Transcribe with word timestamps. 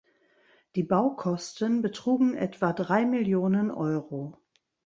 Die 0.73 0.81
Baukosten 0.81 1.83
betrugen 1.83 2.33
etwa 2.33 2.73
drei 2.73 3.05
Millionen 3.05 3.69
Euro. 3.69 4.39